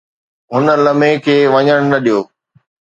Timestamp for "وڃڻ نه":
1.53-1.97